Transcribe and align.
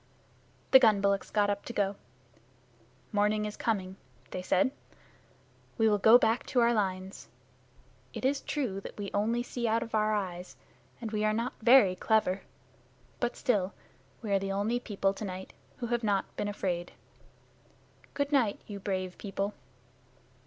The 0.71 0.79
gun 0.79 0.99
bullocks 0.99 1.29
got 1.29 1.51
up 1.51 1.63
to 1.65 1.73
go. 1.73 1.95
"Morning 3.11 3.45
is 3.45 3.55
coming," 3.55 3.97
they 4.31 4.41
said. 4.41 4.71
"We 5.77 5.87
will 5.87 5.99
go 5.99 6.17
back 6.17 6.43
to 6.47 6.59
our 6.61 6.73
lines. 6.73 7.29
It 8.11 8.25
is 8.25 8.41
true 8.41 8.81
that 8.81 8.97
we 8.97 9.11
only 9.13 9.43
see 9.43 9.67
out 9.67 9.83
of 9.83 9.93
our 9.93 10.11
eyes, 10.15 10.57
and 10.99 11.11
we 11.11 11.23
are 11.23 11.33
not 11.33 11.53
very 11.61 11.95
clever. 11.95 12.41
But 13.19 13.35
still, 13.35 13.75
we 14.23 14.31
are 14.31 14.39
the 14.39 14.51
only 14.53 14.79
people 14.79 15.13
to 15.13 15.23
night 15.23 15.53
who 15.77 15.85
have 15.85 16.03
not 16.03 16.35
been 16.35 16.47
afraid. 16.47 16.93
Good 18.15 18.31
night, 18.31 18.59
you 18.65 18.79
brave 18.79 19.19
people." 19.19 19.53